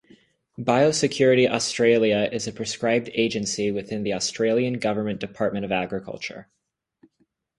Biosecurity 0.57 1.47
Australia 1.47 2.27
is 2.33 2.47
a 2.47 2.51
prescribed 2.51 3.09
agency 3.13 3.69
within 3.69 4.01
the 4.01 4.13
Australian 4.13 4.79
Government 4.79 5.19
Department 5.19 5.63
of 5.63 5.71
Agriculture. 5.71 6.49